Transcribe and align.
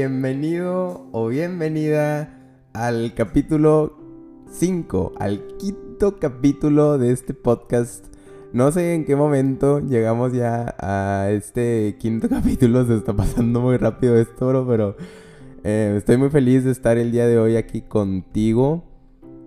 bienvenido 0.00 1.08
o 1.12 1.26
bienvenida 1.26 2.34
al 2.72 3.12
capítulo 3.12 3.98
5, 4.50 5.12
al 5.18 5.46
quinto 5.58 6.18
capítulo 6.18 6.96
de 6.96 7.12
este 7.12 7.34
podcast. 7.34 8.06
No 8.54 8.72
sé 8.72 8.94
en 8.94 9.04
qué 9.04 9.14
momento 9.14 9.80
llegamos 9.80 10.32
ya 10.32 10.74
a 10.78 11.28
este 11.30 11.98
quinto 12.00 12.28
capítulo, 12.30 12.86
se 12.86 12.96
está 12.96 13.14
pasando 13.14 13.60
muy 13.60 13.76
rápido 13.76 14.16
esto, 14.16 14.48
bro, 14.48 14.66
pero 14.66 14.96
eh, 15.64 15.92
estoy 15.98 16.16
muy 16.16 16.30
feliz 16.30 16.64
de 16.64 16.70
estar 16.70 16.96
el 16.96 17.12
día 17.12 17.26
de 17.26 17.38
hoy 17.38 17.56
aquí 17.56 17.82
contigo. 17.82 18.82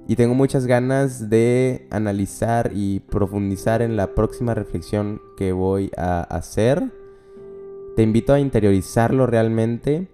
Y 0.07 0.17
tengo 0.17 0.35
muchas 0.35 0.67
ganas 0.67 1.31
de 1.31 1.87
analizar 1.89 2.69
y 2.75 2.99
profundizar 2.99 3.81
en 3.81 3.97
la 3.97 4.13
próxima 4.13 4.53
reflexión 4.53 5.19
que 5.35 5.51
voy 5.51 5.89
a 5.97 6.21
hacer. 6.21 6.91
Te 7.95 8.03
invito 8.03 8.33
a 8.33 8.39
interiorizarlo 8.39 9.25
realmente 9.25 10.13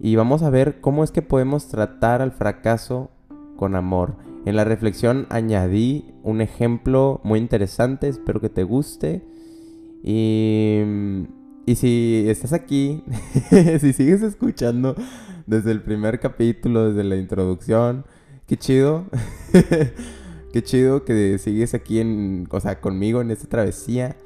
y 0.00 0.16
vamos 0.16 0.42
a 0.42 0.50
ver 0.50 0.80
cómo 0.80 1.04
es 1.04 1.10
que 1.10 1.20
podemos 1.20 1.68
tratar 1.68 2.22
al 2.22 2.32
fracaso 2.32 3.10
con 3.56 3.76
amor. 3.76 4.16
En 4.46 4.56
la 4.56 4.64
reflexión 4.64 5.26
añadí 5.28 6.14
un 6.22 6.40
ejemplo 6.40 7.20
muy 7.22 7.38
interesante, 7.38 8.08
espero 8.08 8.40
que 8.40 8.48
te 8.48 8.64
guste. 8.64 9.22
Y, 10.02 10.80
y 11.66 11.74
si 11.74 12.24
estás 12.28 12.54
aquí, 12.54 13.04
si 13.80 13.92
sigues 13.92 14.22
escuchando 14.22 14.96
desde 15.46 15.72
el 15.72 15.82
primer 15.82 16.18
capítulo, 16.18 16.90
desde 16.90 17.04
la 17.04 17.16
introducción, 17.16 18.06
qué 18.46 18.56
chido. 18.56 19.04
qué 20.52 20.62
chido 20.62 21.04
que 21.04 21.38
sigues 21.38 21.74
aquí 21.74 22.00
en, 22.00 22.48
o 22.50 22.60
sea, 22.60 22.80
conmigo 22.80 23.20
en 23.20 23.30
esta 23.30 23.48
travesía. 23.48 24.16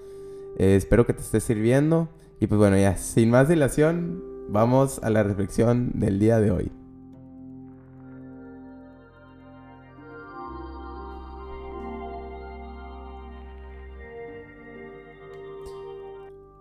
Eh, 0.57 0.77
espero 0.77 1.05
que 1.05 1.15
te 1.15 1.23
esté 1.23 1.41
sirviendo. 1.41 2.09
Y 2.39 2.47
pues 2.47 2.59
bueno, 2.61 2.77
ya, 2.77 2.97
sin 2.97 3.31
más 3.31 3.49
dilación, 3.49 4.34
vamos 4.49 5.01
a 5.03 5.11
la 5.11 5.23
reflexión 5.23 5.93
del 5.95 6.19
día 6.19 6.41
de 6.41 6.51
hoy. 6.51 6.73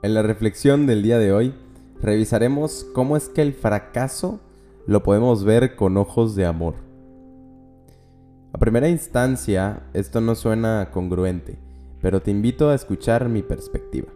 En 0.02 0.14
la 0.14 0.22
reflexión 0.22 0.86
del 0.86 1.02
día 1.02 1.18
de 1.18 1.32
hoy, 1.32 1.54
revisaremos 2.02 2.86
cómo 2.94 3.16
es 3.16 3.30
que 3.30 3.42
el 3.42 3.54
fracaso 3.54 4.42
lo 4.86 5.02
podemos 5.02 5.46
ver 5.46 5.78
con 5.78 5.96
ojos 5.96 6.36
de 6.36 6.46
amor. 6.46 6.76
A 8.52 8.58
primera 8.58 8.90
instancia, 8.90 9.84
esto 9.94 10.20
no 10.20 10.36
suena 10.36 10.90
congruente, 10.92 11.58
pero 12.02 12.22
te 12.22 12.32
invito 12.32 12.70
a 12.70 12.76
escuchar 12.76 13.30
mi 13.30 13.44
perspectiva. 13.44 14.10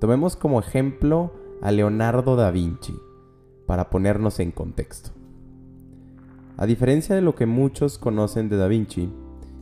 Tomemos 0.00 0.34
como 0.34 0.58
ejemplo 0.58 1.32
a 1.62 1.70
Leonardo 1.72 2.36
da 2.36 2.50
Vinci, 2.50 2.98
para 3.66 3.90
ponernos 3.90 4.40
en 4.40 4.52
contexto. 4.52 5.10
A 6.56 6.66
diferencia 6.66 7.14
de 7.14 7.22
lo 7.22 7.34
que 7.34 7.46
muchos 7.46 7.98
conocen 7.98 8.48
de 8.48 8.56
da 8.56 8.68
Vinci, 8.68 9.10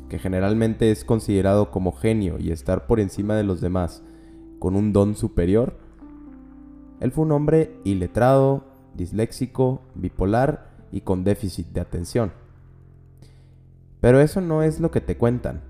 que 0.08 0.18
generalmente 0.18 0.90
es 0.90 1.04
considerado 1.04 1.70
como 1.70 1.92
genio 1.92 2.38
y 2.38 2.50
estar 2.50 2.86
por 2.86 3.00
encima 3.00 3.34
de 3.34 3.44
los 3.44 3.60
demás 3.60 4.02
con 4.58 4.76
un 4.76 4.92
don 4.92 5.16
superior, 5.16 5.76
él 7.00 7.10
fue 7.10 7.24
un 7.24 7.32
hombre 7.32 7.76
iletrado, 7.84 8.64
disléxico, 8.94 9.82
bipolar 9.94 10.70
y 10.92 11.00
con 11.00 11.24
déficit 11.24 11.66
de 11.68 11.80
atención. 11.80 12.32
Pero 14.00 14.20
eso 14.20 14.40
no 14.40 14.62
es 14.62 14.80
lo 14.80 14.90
que 14.90 15.00
te 15.00 15.16
cuentan. 15.16 15.62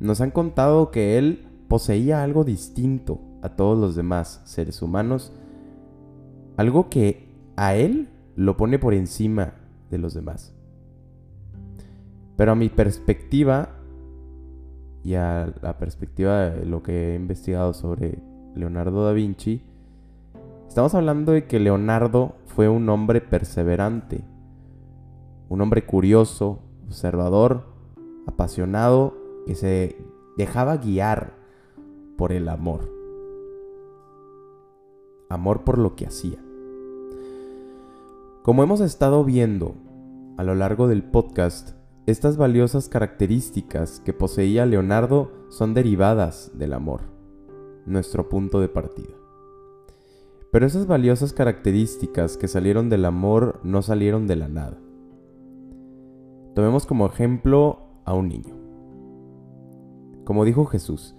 Nos 0.00 0.20
han 0.20 0.30
contado 0.30 0.90
que 0.90 1.18
él 1.18 1.46
poseía 1.68 2.22
algo 2.22 2.44
distinto 2.44 3.20
a 3.44 3.50
todos 3.50 3.78
los 3.78 3.94
demás 3.94 4.40
seres 4.44 4.80
humanos, 4.80 5.30
algo 6.56 6.88
que 6.88 7.28
a 7.56 7.74
él 7.74 8.08
lo 8.36 8.56
pone 8.56 8.78
por 8.78 8.94
encima 8.94 9.52
de 9.90 9.98
los 9.98 10.14
demás. 10.14 10.54
Pero 12.36 12.52
a 12.52 12.54
mi 12.54 12.70
perspectiva 12.70 13.68
y 15.02 15.14
a 15.14 15.52
la 15.60 15.76
perspectiva 15.76 16.50
de 16.50 16.64
lo 16.64 16.82
que 16.82 17.12
he 17.12 17.16
investigado 17.16 17.74
sobre 17.74 18.18
Leonardo 18.54 19.04
da 19.04 19.12
Vinci, 19.12 19.62
estamos 20.66 20.94
hablando 20.94 21.32
de 21.32 21.46
que 21.46 21.60
Leonardo 21.60 22.36
fue 22.46 22.70
un 22.70 22.88
hombre 22.88 23.20
perseverante, 23.20 24.24
un 25.50 25.60
hombre 25.60 25.84
curioso, 25.84 26.60
observador, 26.86 27.66
apasionado, 28.26 29.18
que 29.46 29.54
se 29.54 29.98
dejaba 30.38 30.78
guiar 30.78 31.34
por 32.16 32.32
el 32.32 32.48
amor. 32.48 32.93
Amor 35.28 35.64
por 35.64 35.78
lo 35.78 35.96
que 35.96 36.06
hacía. 36.06 36.38
Como 38.42 38.62
hemos 38.62 38.80
estado 38.80 39.24
viendo 39.24 39.74
a 40.36 40.42
lo 40.42 40.54
largo 40.54 40.86
del 40.86 41.02
podcast, 41.02 41.70
estas 42.06 42.36
valiosas 42.36 42.90
características 42.90 44.00
que 44.00 44.12
poseía 44.12 44.66
Leonardo 44.66 45.32
son 45.48 45.72
derivadas 45.72 46.50
del 46.54 46.74
amor, 46.74 47.00
nuestro 47.86 48.28
punto 48.28 48.60
de 48.60 48.68
partida. 48.68 49.14
Pero 50.50 50.66
esas 50.66 50.86
valiosas 50.86 51.32
características 51.32 52.36
que 52.36 52.46
salieron 52.46 52.90
del 52.90 53.06
amor 53.06 53.60
no 53.64 53.80
salieron 53.80 54.26
de 54.26 54.36
la 54.36 54.48
nada. 54.48 54.78
Tomemos 56.54 56.84
como 56.84 57.06
ejemplo 57.06 57.88
a 58.04 58.12
un 58.12 58.28
niño. 58.28 58.54
Como 60.24 60.44
dijo 60.44 60.66
Jesús, 60.66 61.16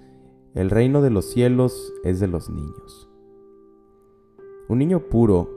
el 0.54 0.70
reino 0.70 1.02
de 1.02 1.10
los 1.10 1.26
cielos 1.26 1.92
es 2.04 2.20
de 2.20 2.28
los 2.28 2.50
niños. 2.50 3.10
Un 4.68 4.80
niño 4.80 5.02
puro 5.10 5.50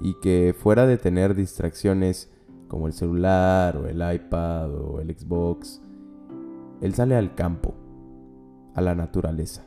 y 0.00 0.14
que 0.20 0.54
fuera 0.56 0.86
de 0.86 0.98
tener 0.98 1.34
distracciones 1.34 2.30
como 2.68 2.86
el 2.86 2.92
celular 2.92 3.76
o 3.76 3.86
el 3.86 3.96
iPad 4.14 4.72
o 4.72 5.00
el 5.00 5.16
Xbox, 5.16 5.82
él 6.80 6.94
sale 6.94 7.16
al 7.16 7.34
campo, 7.34 7.74
a 8.74 8.80
la 8.80 8.94
naturaleza. 8.94 9.66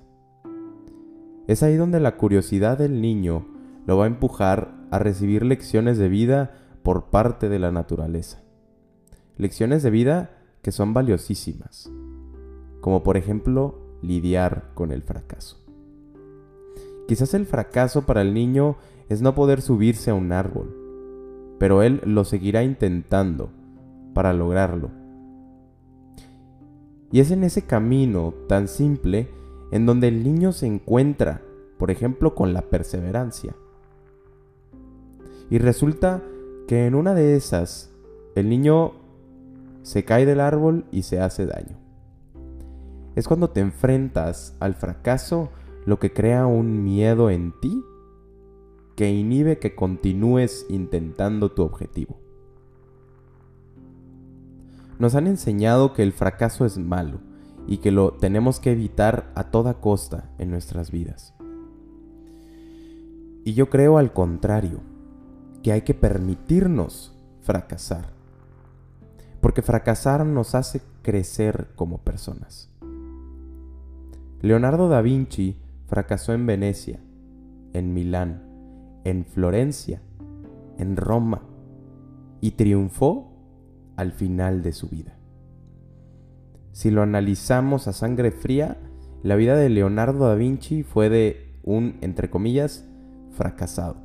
Es 1.48 1.64
ahí 1.64 1.76
donde 1.76 2.00
la 2.00 2.16
curiosidad 2.16 2.78
del 2.78 3.02
niño 3.02 3.48
lo 3.86 3.98
va 3.98 4.06
a 4.06 4.08
empujar 4.08 4.76
a 4.92 5.00
recibir 5.00 5.44
lecciones 5.44 5.98
de 5.98 6.08
vida 6.08 6.52
por 6.84 7.10
parte 7.10 7.50
de 7.50 7.60
la 7.60 7.72
naturaleza. 7.72 8.44
Lecciones 9.38 9.84
de 9.84 9.90
vida 9.90 10.38
que 10.62 10.72
son 10.72 10.94
valiosísimas, 10.94 11.92
como 12.82 13.04
por 13.04 13.18
ejemplo 13.18 13.80
lidiar 14.02 14.72
con 14.74 14.92
el 14.92 15.02
fracaso. 15.02 15.69
Quizás 17.10 17.34
el 17.34 17.48
fracaso 17.48 18.04
para 18.04 18.22
el 18.22 18.36
niño 18.36 18.76
es 19.10 19.24
no 19.24 19.34
poder 19.34 19.64
subirse 19.64 20.12
a 20.12 20.14
un 20.14 20.32
árbol, 20.32 21.56
pero 21.58 21.82
él 21.82 22.02
lo 22.06 22.24
seguirá 22.24 22.62
intentando 22.62 23.50
para 24.14 24.32
lograrlo. 24.32 24.92
Y 27.12 27.20
es 27.20 27.32
en 27.32 27.44
ese 27.44 27.64
camino 27.64 28.36
tan 28.48 28.68
simple 28.68 29.28
en 29.72 29.88
donde 29.88 30.08
el 30.08 30.24
niño 30.24 30.52
se 30.52 30.68
encuentra, 30.68 31.42
por 31.80 31.90
ejemplo, 31.90 32.36
con 32.36 32.54
la 32.54 32.62
perseverancia. 32.62 33.56
Y 35.50 35.58
resulta 35.58 36.22
que 36.68 36.86
en 36.86 36.94
una 36.94 37.16
de 37.16 37.36
esas, 37.36 37.90
el 38.36 38.50
niño 38.50 38.92
se 39.82 40.06
cae 40.06 40.28
del 40.28 40.42
árbol 40.42 40.86
y 40.92 41.02
se 41.02 41.20
hace 41.20 41.48
daño. 41.48 41.76
Es 43.16 43.28
cuando 43.28 43.50
te 43.50 43.62
enfrentas 43.62 44.56
al 44.60 44.76
fracaso 44.76 45.50
lo 45.90 45.98
que 45.98 46.14
crea 46.14 46.46
un 46.46 46.84
miedo 46.84 47.32
en 47.32 47.52
ti 47.60 47.84
que 48.96 49.10
inhibe 49.10 49.58
que 49.58 49.74
continúes 49.74 50.68
intentando 50.70 51.52
tu 51.52 51.64
objetivo. 51.64 52.20
Nos 55.00 55.16
han 55.16 55.26
enseñado 55.26 55.94
que 55.94 56.04
el 56.04 56.14
fracaso 56.14 56.64
es 56.64 56.78
malo 56.78 57.22
y 57.66 57.78
que 57.78 57.90
lo 57.90 58.12
tenemos 58.12 58.60
que 58.60 58.72
evitar 58.72 59.32
a 59.34 59.46
toda 59.46 59.82
costa 59.82 60.30
en 60.38 60.52
nuestras 60.52 60.92
vidas. 60.92 61.34
Y 63.44 63.56
yo 63.56 63.72
creo 63.72 63.98
al 63.98 64.14
contrario, 64.14 64.82
que 65.64 65.72
hay 65.72 65.82
que 65.82 65.96
permitirnos 65.96 67.18
fracasar. 67.42 68.14
Porque 69.42 69.64
fracasar 69.64 70.24
nos 70.24 70.54
hace 70.54 70.84
crecer 71.02 71.70
como 71.76 71.98
personas. 71.98 72.70
Leonardo 74.42 74.88
da 74.88 75.02
Vinci 75.02 75.58
fracasó 75.90 76.34
en 76.34 76.46
Venecia, 76.46 77.00
en 77.74 77.94
Milán, 77.94 78.44
en 79.04 79.26
Florencia, 79.26 80.02
en 80.78 80.96
Roma 80.96 81.42
y 82.42 82.52
triunfó 82.52 83.34
al 83.98 84.12
final 84.12 84.62
de 84.62 84.72
su 84.72 84.88
vida. 84.88 85.18
Si 86.72 86.92
lo 86.92 87.02
analizamos 87.02 87.88
a 87.88 87.94
sangre 87.94 88.32
fría, 88.32 88.78
la 89.24 89.36
vida 89.36 89.58
de 89.58 89.70
Leonardo 89.70 90.28
da 90.28 90.36
Vinci 90.36 90.84
fue 90.84 91.10
de 91.10 91.60
un, 91.64 91.98
entre 92.02 92.30
comillas, 92.30 92.88
fracasado. 93.32 93.98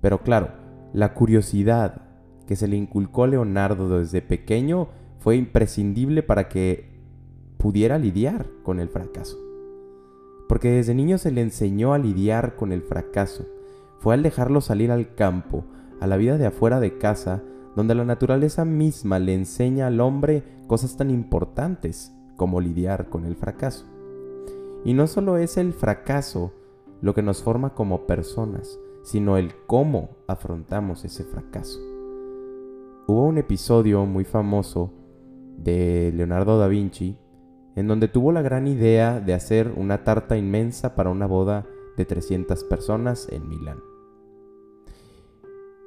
Pero 0.00 0.22
claro, 0.22 0.50
la 0.92 1.14
curiosidad 1.14 2.02
que 2.46 2.56
se 2.56 2.66
le 2.66 2.76
inculcó 2.76 3.24
a 3.24 3.28
Leonardo 3.28 3.98
desde 3.98 4.20
pequeño 4.20 4.88
fue 5.20 5.36
imprescindible 5.36 6.24
para 6.24 6.48
que 6.48 6.90
pudiera 7.56 7.96
lidiar 7.96 8.46
con 8.64 8.80
el 8.80 8.88
fracaso. 8.88 9.51
Porque 10.52 10.70
desde 10.70 10.94
niño 10.94 11.16
se 11.16 11.30
le 11.30 11.40
enseñó 11.40 11.94
a 11.94 11.98
lidiar 11.98 12.56
con 12.56 12.72
el 12.72 12.82
fracaso. 12.82 13.46
fue 14.00 14.12
al 14.12 14.22
dejarlo 14.22 14.60
salir 14.60 14.90
al 14.90 15.14
campo, 15.14 15.64
a 15.98 16.06
la 16.06 16.18
vida 16.18 16.36
de 16.36 16.44
afuera 16.44 16.78
de 16.78 16.98
casa, 16.98 17.42
donde 17.74 17.94
la 17.94 18.04
naturaleza 18.04 18.66
misma 18.66 19.18
le 19.18 19.32
enseña 19.32 19.86
al 19.86 19.98
hombre 19.98 20.44
cosas 20.66 20.94
tan 20.98 21.10
importantes 21.10 22.14
como 22.36 22.60
lidiar 22.60 23.08
con 23.08 23.24
el 23.24 23.34
fracaso. 23.34 23.86
Y 24.84 24.92
no 24.92 25.06
solo 25.06 25.38
es 25.38 25.56
el 25.56 25.72
fracaso 25.72 26.52
lo 27.00 27.14
que 27.14 27.22
nos 27.22 27.42
forma 27.42 27.72
como 27.72 28.06
personas, 28.06 28.78
sino 29.04 29.38
el 29.38 29.54
cómo 29.66 30.18
afrontamos 30.26 31.06
ese 31.06 31.24
fracaso. 31.24 31.80
Hubo 33.06 33.24
un 33.24 33.38
episodio 33.38 34.04
muy 34.04 34.24
famoso 34.24 34.92
de 35.56 36.12
Leonardo 36.14 36.58
da 36.58 36.68
Vinci 36.68 37.16
en 37.76 37.88
donde 37.88 38.08
tuvo 38.08 38.32
la 38.32 38.42
gran 38.42 38.66
idea 38.66 39.20
de 39.20 39.34
hacer 39.34 39.72
una 39.76 40.04
tarta 40.04 40.36
inmensa 40.36 40.94
para 40.94 41.10
una 41.10 41.26
boda 41.26 41.66
de 41.96 42.04
300 42.04 42.64
personas 42.64 43.28
en 43.30 43.48
Milán. 43.48 43.78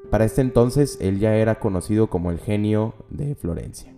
Para 0.09 0.25
este 0.25 0.41
entonces 0.41 0.97
él 1.01 1.19
ya 1.19 1.35
era 1.35 1.59
conocido 1.59 2.07
como 2.07 2.31
el 2.31 2.39
genio 2.39 2.93
de 3.09 3.35
Florencia. 3.35 3.93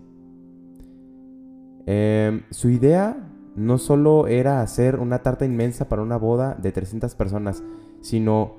Em, 1.86 2.42
su 2.50 2.68
idea 2.68 3.16
no 3.56 3.78
solo 3.78 4.26
era 4.26 4.60
hacer 4.60 4.96
una 4.96 5.22
tarta 5.22 5.44
inmensa 5.44 5.88
para 5.88 6.02
una 6.02 6.16
boda 6.16 6.54
de 6.60 6.72
300 6.72 7.14
personas, 7.14 7.62
sino 8.00 8.56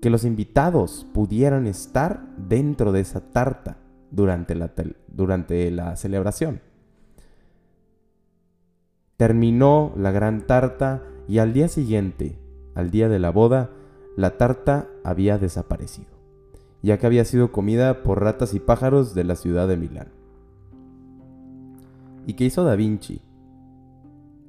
que 0.00 0.10
los 0.10 0.24
invitados 0.24 1.06
pudieran 1.12 1.66
estar 1.66 2.26
dentro 2.36 2.92
de 2.92 3.00
esa 3.00 3.20
tarta 3.30 3.78
durante 4.10 4.54
la, 4.54 4.72
durante 5.08 5.70
la 5.70 5.96
celebración. 5.96 6.60
Terminó 9.16 9.92
la 9.96 10.10
gran 10.10 10.46
tarta 10.46 11.02
y 11.28 11.38
al 11.38 11.52
día 11.52 11.68
siguiente, 11.68 12.38
al 12.74 12.90
día 12.90 13.08
de 13.08 13.18
la 13.18 13.30
boda, 13.30 13.70
la 14.16 14.36
tarta 14.36 14.88
había 15.04 15.38
desaparecido, 15.38 16.10
ya 16.82 16.98
que 16.98 17.06
había 17.06 17.24
sido 17.24 17.52
comida 17.52 18.02
por 18.02 18.22
ratas 18.22 18.54
y 18.54 18.60
pájaros 18.60 19.14
de 19.14 19.24
la 19.24 19.36
ciudad 19.36 19.68
de 19.68 19.76
Milán. 19.76 20.08
¿Y 22.26 22.34
qué 22.34 22.44
hizo 22.44 22.64
Da 22.64 22.74
Vinci? 22.74 23.20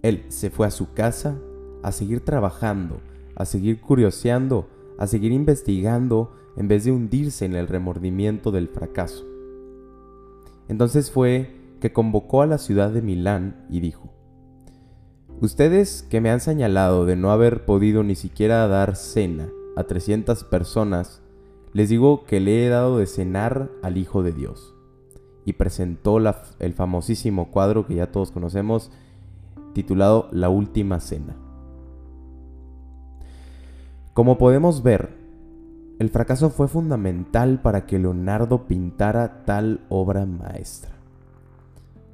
Él 0.01 0.23
se 0.29 0.49
fue 0.49 0.65
a 0.67 0.71
su 0.71 0.93
casa 0.93 1.35
a 1.83 1.91
seguir 1.91 2.23
trabajando, 2.23 3.01
a 3.35 3.45
seguir 3.45 3.81
curioseando, 3.81 4.67
a 4.97 5.07
seguir 5.07 5.31
investigando 5.31 6.33
en 6.57 6.67
vez 6.67 6.85
de 6.85 6.91
hundirse 6.91 7.45
en 7.45 7.55
el 7.55 7.67
remordimiento 7.67 8.51
del 8.51 8.67
fracaso. 8.67 9.25
Entonces 10.67 11.11
fue 11.11 11.55
que 11.79 11.93
convocó 11.93 12.41
a 12.41 12.47
la 12.47 12.57
ciudad 12.57 12.91
de 12.91 13.01
Milán 13.01 13.65
y 13.69 13.81
dijo, 13.81 14.13
Ustedes 15.41 16.03
que 16.09 16.21
me 16.21 16.29
han 16.29 16.39
señalado 16.39 17.05
de 17.05 17.17
no 17.17 17.29
haber 17.29 17.65
podido 17.65 18.03
ni 18.03 18.15
siquiera 18.15 18.65
dar 18.67 18.95
cena 18.95 19.49
a 19.75 19.83
300 19.83 20.45
personas, 20.45 21.21
les 21.73 21.89
digo 21.89 22.23
que 22.23 22.39
le 22.39 22.65
he 22.65 22.69
dado 22.69 22.97
de 22.97 23.05
cenar 23.05 23.69
al 23.83 23.97
Hijo 23.97 24.23
de 24.23 24.31
Dios. 24.31 24.73
Y 25.43 25.53
presentó 25.53 26.19
el 26.59 26.73
famosísimo 26.73 27.51
cuadro 27.51 27.85
que 27.85 27.95
ya 27.95 28.13
todos 28.13 28.31
conocemos, 28.31 28.91
titulado 29.73 30.29
La 30.31 30.47
Última 30.47 31.01
Cena. 31.01 31.35
Como 34.13 34.37
podemos 34.37 34.83
ver, 34.83 35.17
el 35.99 36.09
fracaso 36.09 36.49
fue 36.49 36.69
fundamental 36.69 37.61
para 37.61 37.85
que 37.85 37.99
Leonardo 37.99 38.67
pintara 38.67 39.43
tal 39.43 39.81
obra 39.89 40.25
maestra. 40.25 40.94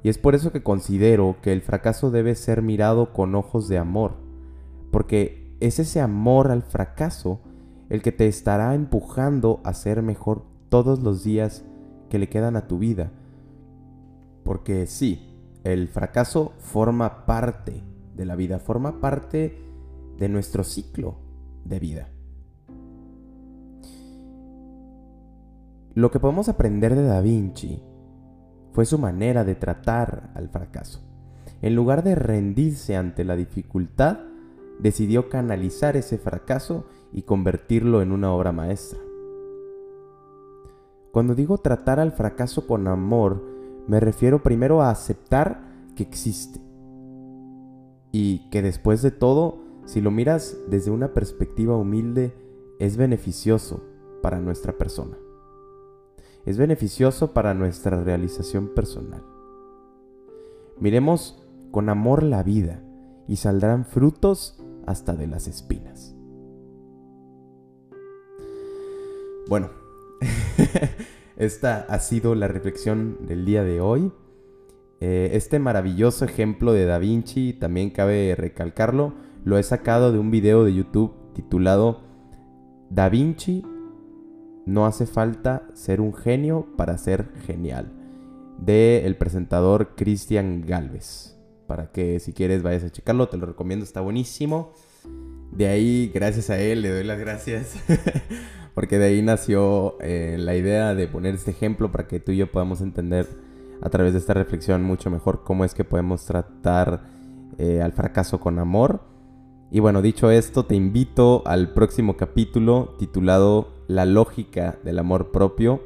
Y 0.02 0.08
es 0.08 0.18
por 0.18 0.34
eso 0.34 0.52
que 0.52 0.62
considero 0.62 1.36
que 1.42 1.52
el 1.52 1.62
fracaso 1.62 2.10
debe 2.10 2.34
ser 2.34 2.62
mirado 2.62 3.12
con 3.12 3.34
ojos 3.34 3.68
de 3.68 3.78
amor, 3.78 4.16
porque 4.90 5.54
es 5.60 5.78
ese 5.78 6.00
amor 6.00 6.50
al 6.50 6.62
fracaso 6.62 7.40
el 7.88 8.02
que 8.02 8.10
te 8.10 8.26
estará 8.26 8.74
empujando 8.74 9.60
a 9.64 9.74
ser 9.74 10.02
mejor 10.02 10.44
todos 10.68 11.02
los 11.02 11.22
días 11.22 11.64
que 12.08 12.18
le 12.18 12.28
quedan 12.28 12.56
a 12.56 12.66
tu 12.66 12.78
vida. 12.78 13.12
Porque 14.44 14.86
sí, 14.86 15.38
el 15.62 15.88
fracaso 15.88 16.52
forma 16.58 17.26
parte 17.26 17.82
de 18.16 18.24
la 18.24 18.34
vida, 18.34 18.58
forma 18.58 19.00
parte 19.00 19.58
de 20.18 20.28
nuestro 20.28 20.64
ciclo 20.64 21.16
de 21.64 21.78
vida. 21.78 22.08
Lo 25.94 26.10
que 26.10 26.18
podemos 26.18 26.48
aprender 26.48 26.94
de 26.94 27.04
Da 27.04 27.20
Vinci 27.20 27.82
fue 28.72 28.86
su 28.86 28.98
manera 28.98 29.44
de 29.44 29.54
tratar 29.54 30.30
al 30.34 30.48
fracaso. 30.48 31.00
En 31.60 31.76
lugar 31.76 32.02
de 32.02 32.14
rendirse 32.14 32.96
ante 32.96 33.24
la 33.24 33.36
dificultad, 33.36 34.20
decidió 34.80 35.28
canalizar 35.28 35.96
ese 35.96 36.18
fracaso 36.18 36.86
y 37.12 37.22
convertirlo 37.22 38.02
en 38.02 38.10
una 38.10 38.32
obra 38.32 38.52
maestra. 38.52 38.98
Cuando 41.12 41.34
digo 41.34 41.58
tratar 41.58 42.00
al 42.00 42.12
fracaso 42.12 42.66
con 42.66 42.88
amor, 42.88 43.42
me 43.86 44.00
refiero 44.00 44.42
primero 44.42 44.80
a 44.80 44.90
aceptar 44.90 45.60
que 45.94 46.02
existe 46.02 46.60
y 48.10 48.48
que 48.50 48.62
después 48.62 49.02
de 49.02 49.10
todo, 49.10 49.58
si 49.84 50.00
lo 50.00 50.10
miras 50.10 50.56
desde 50.68 50.90
una 50.90 51.12
perspectiva 51.12 51.76
humilde, 51.76 52.34
es 52.78 52.96
beneficioso 52.96 53.82
para 54.22 54.40
nuestra 54.40 54.72
persona 54.72 55.16
es 56.44 56.58
beneficioso 56.58 57.32
para 57.32 57.54
nuestra 57.54 58.02
realización 58.02 58.68
personal. 58.74 59.22
Miremos 60.78 61.42
con 61.70 61.88
amor 61.88 62.22
la 62.22 62.42
vida 62.42 62.82
y 63.28 63.36
saldrán 63.36 63.84
frutos 63.84 64.62
hasta 64.86 65.14
de 65.14 65.26
las 65.26 65.46
espinas. 65.46 66.14
Bueno, 69.48 69.70
esta 71.36 71.86
ha 71.88 71.98
sido 72.00 72.34
la 72.34 72.48
reflexión 72.48 73.26
del 73.26 73.44
día 73.44 73.62
de 73.62 73.80
hoy. 73.80 74.12
Eh, 75.00 75.30
este 75.34 75.58
maravilloso 75.58 76.24
ejemplo 76.24 76.72
de 76.72 76.84
Da 76.84 76.98
Vinci, 76.98 77.52
también 77.52 77.90
cabe 77.90 78.34
recalcarlo, 78.36 79.14
lo 79.44 79.58
he 79.58 79.62
sacado 79.62 80.12
de 80.12 80.18
un 80.18 80.30
video 80.30 80.64
de 80.64 80.74
YouTube 80.74 81.12
titulado 81.34 82.00
Da 82.90 83.08
Vinci 83.08 83.64
no 84.66 84.86
hace 84.86 85.06
falta 85.06 85.66
ser 85.74 86.00
un 86.00 86.14
genio 86.14 86.66
para 86.76 86.96
ser 86.98 87.32
genial. 87.46 87.92
De 88.58 89.06
el 89.06 89.16
presentador 89.16 89.94
Cristian 89.96 90.64
Galvez. 90.66 91.36
Para 91.66 91.90
que 91.90 92.20
si 92.20 92.32
quieres 92.32 92.62
vayas 92.62 92.84
a 92.84 92.90
checarlo, 92.90 93.28
te 93.28 93.36
lo 93.36 93.46
recomiendo, 93.46 93.84
está 93.84 94.00
buenísimo. 94.00 94.72
De 95.50 95.68
ahí, 95.68 96.10
gracias 96.14 96.50
a 96.50 96.58
él, 96.58 96.82
le 96.82 96.90
doy 96.90 97.04
las 97.04 97.18
gracias. 97.18 97.74
Porque 98.74 98.98
de 98.98 99.06
ahí 99.06 99.22
nació 99.22 99.96
eh, 100.00 100.36
la 100.38 100.56
idea 100.56 100.94
de 100.94 101.08
poner 101.08 101.34
este 101.34 101.50
ejemplo 101.50 101.92
para 101.92 102.06
que 102.08 102.20
tú 102.20 102.32
y 102.32 102.38
yo 102.38 102.50
podamos 102.50 102.80
entender 102.80 103.28
a 103.82 103.90
través 103.90 104.12
de 104.12 104.20
esta 104.20 104.32
reflexión 104.32 104.82
mucho 104.82 105.10
mejor 105.10 105.42
cómo 105.44 105.64
es 105.64 105.74
que 105.74 105.84
podemos 105.84 106.24
tratar 106.24 107.02
eh, 107.58 107.82
al 107.82 107.92
fracaso 107.92 108.40
con 108.40 108.58
amor. 108.58 109.02
Y 109.70 109.80
bueno, 109.80 110.02
dicho 110.02 110.30
esto, 110.30 110.64
te 110.64 110.74
invito 110.74 111.42
al 111.46 111.72
próximo 111.72 112.16
capítulo 112.16 112.94
titulado 112.98 113.71
la 113.92 114.06
lógica 114.06 114.78
del 114.82 114.98
amor 114.98 115.30
propio, 115.30 115.80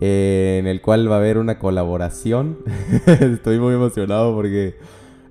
eh, 0.00 0.56
en 0.58 0.66
el 0.66 0.82
cual 0.82 1.08
va 1.10 1.14
a 1.16 1.18
haber 1.18 1.38
una 1.38 1.58
colaboración. 1.58 2.58
Estoy 3.06 3.58
muy 3.58 3.74
emocionado 3.74 4.34
porque 4.34 4.76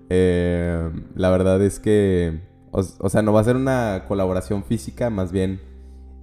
eh, 0.10 0.90
la 1.16 1.30
verdad 1.30 1.62
es 1.62 1.80
que, 1.80 2.42
o, 2.72 3.10
sea, 3.10 3.22
no 3.22 3.34
va 3.34 3.42
a 3.42 3.44
ser 3.44 3.58
una 3.58 4.06
colaboración 4.08 4.64
física, 4.64 5.10
más 5.10 5.32
bien 5.32 5.60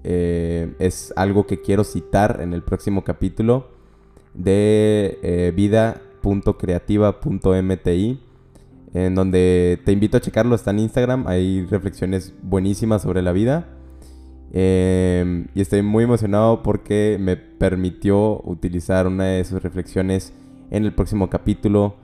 eh, 0.04 0.74
es 0.78 1.12
algo 1.16 1.46
que 1.46 1.60
quiero 1.60 1.82
citar 1.84 2.40
en 2.40 2.54
el 2.54 2.62
próximo 2.62 3.04
capítulo 3.04 3.68
de 4.32 5.52
vida.creativa.mti 5.54 8.20
en 8.94 9.14
donde 9.14 9.78
te 9.84 9.92
invito 9.92 10.16
a 10.16 10.20
checarlo, 10.20 10.54
está 10.54 10.70
en 10.70 10.78
Instagram, 10.78 11.26
hay 11.26 11.66
reflexiones 11.66 12.32
buenísimas 12.42 13.02
sobre 13.02 13.20
la 13.20 13.32
vida. 13.32 13.77
Em, 14.52 15.46
y 15.54 15.60
estoy 15.60 15.82
muy 15.82 16.04
emocionado 16.04 16.62
porque 16.62 17.18
me 17.20 17.36
permitió 17.36 18.40
utilizar 18.44 19.06
una 19.06 19.24
de 19.24 19.44
sus 19.44 19.62
reflexiones 19.62 20.32
en 20.70 20.84
el 20.84 20.94
próximo 20.94 21.28
capítulo. 21.28 21.96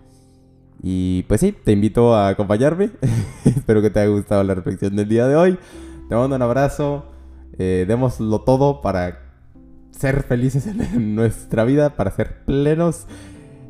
Y 0.83 1.23
pues 1.25 1.41
sí, 1.41 1.53
te 1.53 1.73
invito 1.73 2.15
a 2.15 2.29
acompañarme. 2.29 2.91
Espero 3.45 3.81
que 3.81 3.91
te 3.91 4.01
haya 4.01 4.11
gustado 4.11 4.43
la 4.45 4.55
reflexión 4.55 4.97
del 4.97 5.09
día 5.09 5.27
de 5.27 5.37
hoy. 5.37 5.59
Te 6.09 6.15
mando 6.15 6.37
un 6.37 6.43
abrazo. 6.43 7.07
Eh, 7.59 7.85
démoslo 7.87 8.41
todo 8.41 8.83
para 8.83 9.21
ser 9.91 10.23
felices 10.25 10.67
en 10.67 11.15
nuestra 11.15 11.65
vida, 11.65 11.97
para 11.97 12.11
ser 12.11 12.45
plenos. 12.45 13.07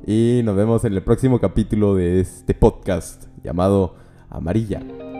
Y 0.07 0.41
nos 0.45 0.57
vemos 0.57 0.85
en 0.85 0.95
el 0.95 1.03
próximo 1.03 1.39
capítulo 1.39 1.95
de 1.95 2.21
este 2.21 2.55
podcast 2.55 3.25
llamado 3.43 3.95
Amarilla 4.29 5.14